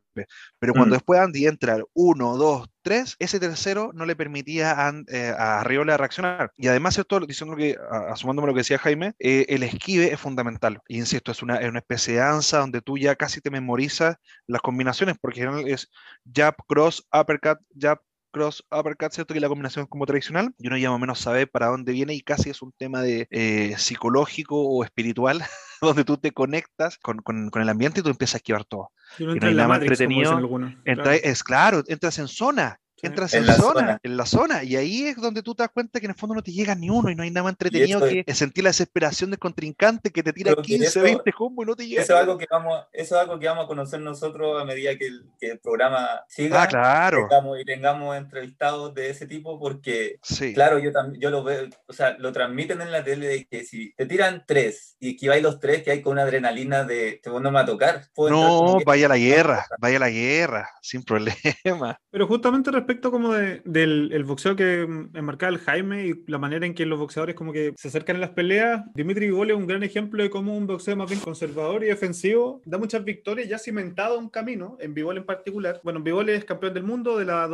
[0.59, 0.99] Pero cuando Mm.
[0.99, 5.61] después Andy entra al 1, 2, 3, ese tercero no le permitía a, eh, a
[5.61, 6.51] Arriola reaccionar.
[6.57, 7.21] Y además, ¿cierto?
[7.21, 10.81] Diciendo que, a- asumándome lo que decía Jaime, eh, el esquive es fundamental.
[10.89, 14.17] Y insisto, es una, es una especie de danza donde tú ya casi te memorizas
[14.47, 15.89] las combinaciones, porque en general es
[16.35, 17.99] jab, cross, uppercut, jab,
[18.33, 19.35] cross, uppercut, ¿cierto?
[19.35, 21.93] Que la combinación es como tradicional, y uno ya más o menos sabe para dónde
[21.93, 25.41] viene y casi es un tema de eh, psicológico o espiritual,
[25.81, 28.91] donde tú te conectas con, con- con el ambiente y tú empiezas a esquivar todo.
[29.19, 30.37] Y uno Y no hay en la nada más entretenido.
[30.37, 30.73] algunos.
[30.85, 31.21] Entra- Claro.
[31.23, 32.79] Es claro, entras en zona.
[33.03, 34.01] Entras En en, la zona, zona.
[34.03, 36.35] en la zona, y ahí es donde tú te das cuenta que en el fondo
[36.37, 39.31] no te llega ni uno y no hay nada más entretenido que sentir la desesperación
[39.31, 42.03] del contrincante que te tira Creo que 15, eso- 20 combos y no te llega.
[42.03, 44.97] Eso es algo que vamos, eso es algo que vamos a conocer nosotros a medida
[44.97, 47.27] que el, que el programa siga Ah, claro.
[47.29, 50.55] tengamos, y tengamos entrevistados de ese tipo, porque Sí.
[50.55, 53.65] Claro, yo también, yo lo veo, o sea, lo transmiten en la tele de que
[53.65, 57.31] si te tiran tres y esquiváis los tres, que hay con una adrenalina de te
[57.31, 58.07] no me va a tocar.
[58.17, 61.99] No, vaya a la guerra, vaya a la guerra, sin problema.
[62.11, 66.39] Pero justamente respecto como de- del el boxeo que mm, enmarcaba el Jaime y la
[66.39, 69.57] manera en que los boxeadores como que se acercan en las peleas, Dimitri Vivol es
[69.57, 73.49] un gran ejemplo de cómo un boxeo más bien conservador y defensivo da muchas victorias
[73.49, 75.81] ya cimentado un camino, en Vivol en particular.
[75.83, 77.47] Bueno, Vivol es campeón del mundo de la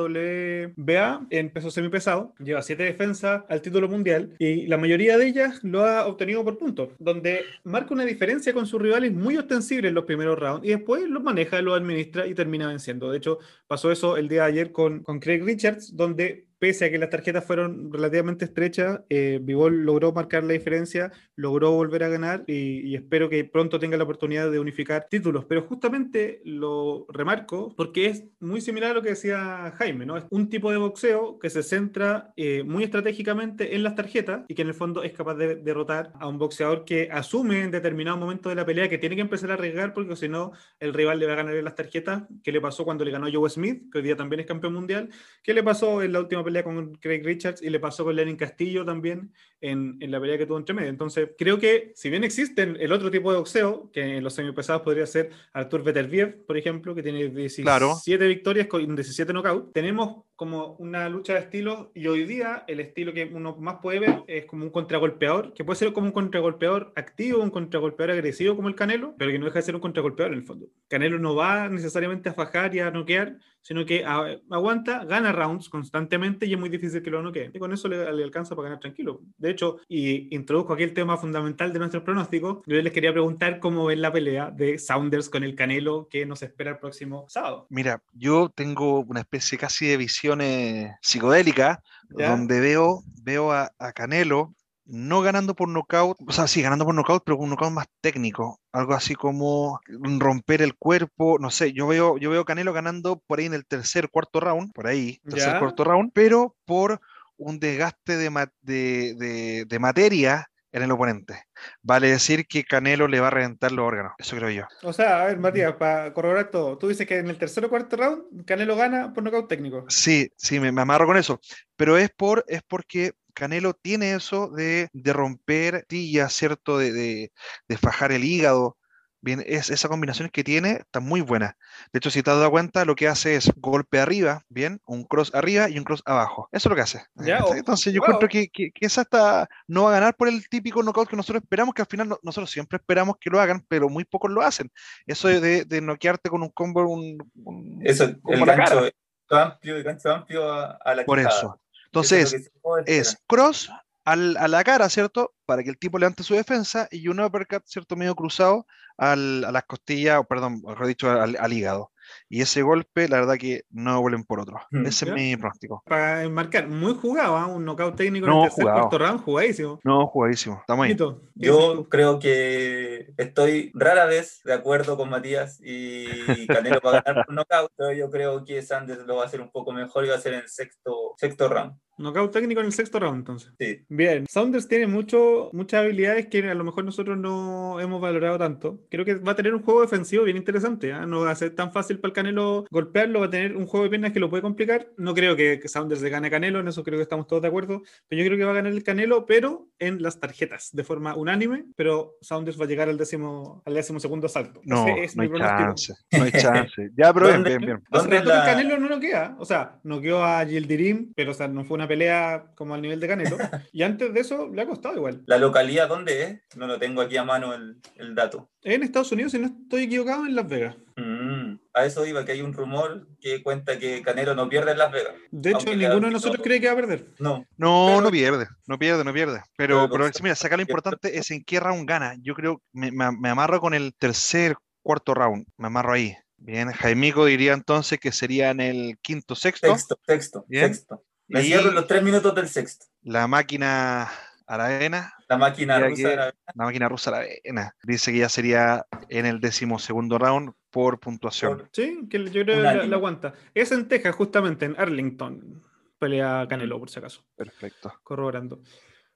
[0.77, 5.61] WBA en peso semipesado, lleva siete defensas al título mundial y la mayoría de ellas
[5.63, 9.95] lo ha obtenido por puntos, donde marca una diferencia con sus rivales muy ostensible en
[9.95, 13.11] los primeros rounds y después los maneja, los administra y termina venciendo.
[13.11, 16.91] De hecho, pasó eso el día de ayer con, con Craig Richards, donde pese a
[16.91, 22.09] que las tarjetas fueron relativamente estrechas, eh, Bivol logró marcar la diferencia, logró volver a
[22.09, 25.45] ganar y, espero que pronto tenga la oportunidad de unificar títulos.
[25.45, 30.17] Pero justamente lo remarco porque es muy similar a lo que decía Jaime, ¿no?
[30.17, 34.55] Es un tipo de boxeo que se centra eh, muy estratégicamente en las tarjetas y
[34.55, 38.17] que en el fondo es capaz de derrotar a un boxeador que asume en determinado
[38.17, 41.19] momento de la pelea que tiene que empezar a arriesgar porque si no el rival
[41.19, 42.25] le va a ganar en las tarjetas.
[42.43, 45.09] ¿Qué le pasó cuando le ganó Joe Smith, que hoy día también es campeón mundial?
[45.43, 48.37] ¿Qué le pasó en la última pelea con Craig Richards y le pasó con Lenin
[48.37, 50.89] Castillo también en, en la pelea que tuvo entre medio?
[50.91, 54.83] Entonces, creo que si bien existen el otro tipo de boxeo, que en los semipesados
[54.83, 57.95] podría ser Artur Beterbiev, por ejemplo, que tiene 17 Claro.
[58.29, 63.13] victorias con 17 knockouts, tenemos como una lucha de estilos y hoy día el estilo
[63.13, 66.93] que uno más puede ver es como un contragolpeador, que puede ser como un contragolpeador
[66.95, 70.33] activo, un contragolpeador agresivo como el Canelo, pero que no deja de ser un contragolpeador
[70.33, 70.67] en el fondo.
[70.87, 73.37] Canelo no va necesariamente a fajar y a noquear,
[73.69, 77.51] sino que a- aguanta, gana rounds constantemente y es muy difícil que lo noquee.
[77.53, 79.21] Y con eso le, le alcanza para ganar tranquilo.
[79.37, 83.61] De hecho, y introduzco aquí el tema fundamental de nuestros pronósticos, yo les quería preguntar
[83.61, 87.67] cómo ven la pelea de Saunders con el Canelo que nos espera el próximo sábado.
[87.69, 91.83] Mira, yo tengo una especie casi de visión eh, psicodélica,
[92.17, 92.31] ¿Ya?
[92.31, 94.55] donde veo, veo a, a Canelo
[94.89, 97.87] no ganando por nocaut, o sea, sí, ganando por nocaut, pero con un nocaut más
[98.01, 99.81] técnico, algo así como
[100.19, 103.67] romper el cuerpo, no sé, yo veo, yo veo Canelo ganando por ahí en el
[103.67, 105.59] tercer, cuarto round, por ahí, tercer, ¿Ya?
[105.59, 107.01] cuarto round, pero por
[107.37, 111.45] un desgaste de, ma- de, de- de materia en el oponente.
[111.83, 114.65] Vale decir que Canelo le va a reventar los órganos, eso creo yo.
[114.83, 117.69] O sea, a ver, Matías, para corroborar todo, tú dices que en el tercer o
[117.71, 119.85] cuarto round Canelo gana por nocaut técnico.
[119.89, 121.41] Sí, sí, me, me amarro con eso.
[121.77, 126.77] Pero es por, es porque Canelo tiene eso de, de romper tillas, ¿cierto?
[126.79, 127.33] De, de,
[127.69, 128.77] de fajar el hígado.
[129.21, 131.57] Bien, es, esa combinación que tiene está muy buena.
[131.93, 135.03] De hecho, si te has dado cuenta, lo que hace es golpe arriba, bien, un
[135.05, 136.49] cross arriba y un cross abajo.
[136.53, 137.03] Eso es lo que hace.
[137.17, 137.43] Ya, ¿cachai?
[137.43, 138.07] o- Entonces yo wow.
[138.07, 141.17] encuentro que, que, que esa está, no va a ganar por el típico knockout que
[141.17, 144.31] nosotros esperamos, que al final no- nosotros siempre esperamos que lo hagan, pero muy pocos
[144.31, 144.71] lo hacen.
[145.05, 148.93] Eso de, de, noquearte con un combo, un, un- Eso, el gancho el gancho
[149.31, 151.37] amplio, el gancho amplio a, a la Por quijada.
[151.37, 151.61] eso.
[151.93, 152.51] Entonces,
[152.87, 153.71] es cross
[154.05, 155.35] al- a la cara, ¿cierto?
[155.47, 157.97] Para que el tipo levante su defensa y un uppercut, ¿cierto?
[157.97, 161.93] Medio cruzado al- a las costillas, o perdón, mejor dicho, al, al hígado.
[162.29, 164.61] Y ese golpe, la verdad que no vuelven por otro.
[164.71, 164.87] Mm.
[164.87, 165.83] Ese es mi pronóstico.
[165.87, 167.47] Para enmarcar, muy jugado, ¿ah?
[167.47, 168.81] un knockout técnico No, en el tercer jugado.
[168.81, 169.81] cuarto round, jugadísimo.
[169.85, 170.59] No, jugadísimo.
[170.61, 170.91] Estamos ahí.
[170.91, 176.07] Mito, ¿qué dices Yo creo que estoy rara vez de acuerdo con Matías y
[176.47, 179.41] Canelo va a ganar por nocaut, pero yo creo que Sanders lo va a hacer
[179.41, 181.75] un poco mejor y va a ser en el sexto, sexto round.
[181.99, 183.53] Knockout técnico en el sexto round, entonces.
[183.59, 183.81] Sí.
[183.89, 188.81] Bien, Saunders tiene mucho, muchas habilidades que a lo mejor nosotros no hemos valorado tanto.
[188.91, 190.93] Creo que va a tener un juego defensivo bien interesante.
[190.93, 191.07] ¿ah?
[191.07, 193.85] No va a ser tan fácil para el Canelo golpearlo, va a tener un juego
[193.85, 194.89] de piernas que lo puede complicar.
[194.97, 197.43] No creo que que Saunders le gane a Canelo, en eso creo que estamos todos
[197.43, 197.83] de acuerdo.
[198.09, 201.17] Pero yo creo que va a ganar el Canelo, pero en las tarjetas, de forma
[201.17, 201.65] unánime.
[201.77, 204.61] Pero Saunders va a llegar al décimo, al décimo segundo salto.
[204.65, 205.95] No, Ese es no hay chance.
[206.13, 206.91] No hay chance.
[206.97, 207.83] Ya, pero bien, bien, bien.
[207.91, 211.31] Hace ¿Dónde rato es que la- Canelo no noquea, o sea, noqueó a Gildirim, pero
[211.33, 213.37] o sea, no fue una pelea como al nivel de Canelo.
[213.73, 215.23] y antes de eso le ha costado igual.
[215.27, 216.41] ¿La localidad dónde es?
[216.57, 218.51] No lo tengo aquí a mano el, el dato.
[218.63, 220.77] En Estados Unidos, si no estoy equivocado, en Las Vegas.
[220.97, 224.79] Mm, A eso iba, que hay un rumor que cuenta que Canelo no pierde en
[224.79, 225.15] Las Vegas.
[225.31, 226.45] De hecho, ninguno de nosotros no.
[226.45, 227.07] cree que va a perder.
[227.19, 229.41] No, No, Pero- no pierde, no pierde, no pierde.
[229.57, 232.15] Pero, Pero pero, con- mira, acá lo importante es en qué round gana.
[232.21, 235.47] Yo creo, me, me, me amarro con el tercer, cuarto round.
[235.57, 236.15] Me amarro ahí.
[236.41, 239.67] Bien, Jaimico diría entonces que sería en el quinto, sexto.
[239.69, 241.03] sexto, sexto, sexto.
[241.29, 242.87] Me Y- cierro en los tres minutos del sexto.
[243.03, 244.09] La máquina
[244.47, 248.87] Aravena, La máquina Mira rusa que- era- la máquina rusa Aravena, dice que ya sería
[249.11, 251.69] en el decimosegundo round por puntuación.
[251.73, 253.35] Sí, que yo creo que la, la aguanta.
[253.55, 255.63] Es en Texas, justamente, en Arlington.
[255.99, 257.25] Pelea Canelo, por si acaso.
[257.37, 257.93] Perfecto.
[258.03, 258.61] Corroborando.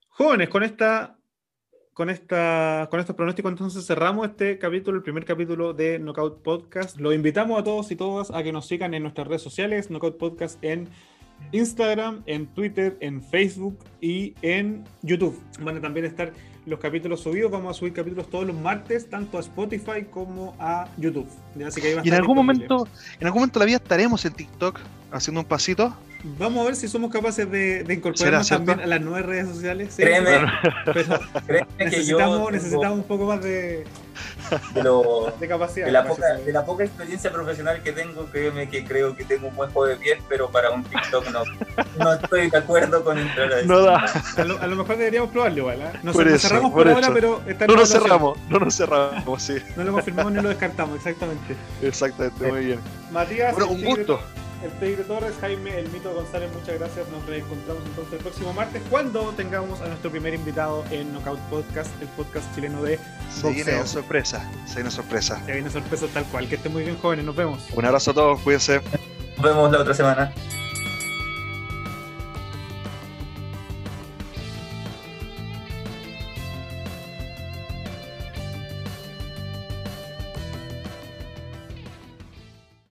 [0.09, 1.17] Jóvenes, con esta.
[1.95, 6.99] Con, esta, con estos pronósticos entonces cerramos este capítulo, el primer capítulo de Knockout Podcast.
[6.99, 10.17] Los invitamos a todos y todas a que nos sigan en nuestras redes sociales, Knockout
[10.19, 10.89] Podcast en
[11.51, 15.39] Instagram, en Twitter, en Facebook y en YouTube.
[15.61, 16.33] Van a también estar
[16.67, 17.51] los capítulos subidos.
[17.51, 21.29] Vamos a subir capítulos todos los martes, tanto a Spotify como a YouTube.
[21.57, 22.87] Ya, Así que ahí va a Y en algún momento,
[23.19, 25.95] en algún momento de la vida estaremos en TikTok haciendo un pasito.
[26.39, 29.49] Vamos a ver si somos capaces de, de ¿Será incorporarnos también a las nuevas redes
[29.49, 29.93] sociales.
[29.95, 30.03] ¿sí?
[30.03, 30.47] Créeme,
[30.93, 33.85] Pero créeme que yo necesitamos, tengo necesitamos un poco más de,
[34.75, 35.87] de, lo- de capacidad.
[35.87, 39.49] de la poca, de la poca experiencia profesional que tengo, créeme que creo que tengo
[39.49, 41.43] un buen juego de pies, pero para un TikTok no,
[41.99, 43.69] no estoy de acuerdo con entrar a eso.
[43.69, 44.05] No da.
[44.37, 45.81] A lo, a lo mejor deberíamos probarlo igual.
[45.83, 45.91] ¿eh?
[46.03, 47.15] No Por nos eso, cerramos por por, ahora, eso.
[47.15, 50.49] pero está en No nos cerramos, no nos cerramos, sí, No lo confirmamos ni lo
[50.49, 51.57] descartamos, exactamente.
[51.83, 52.81] exactamente, muy bien.
[53.11, 54.21] Matías, Bueno, un Tigre- gusto.
[54.63, 57.09] El Tigre Torres, Jaime, el Mito González, muchas gracias.
[57.09, 61.91] Nos reencontramos entonces el próximo martes cuando tengamos a nuestro primer invitado en Knockout Podcast,
[62.01, 62.97] el podcast chileno de
[63.31, 63.51] Se boxeo.
[63.51, 65.43] viene sorpresa, se viene sorpresa.
[65.45, 66.49] Se viene sorpresa tal cual.
[66.49, 67.25] Que estén muy bien, jóvenes.
[67.25, 67.61] Nos vemos.
[67.75, 68.81] Un abrazo a todos, cuídense.
[69.37, 70.33] Nos vemos la otra semana.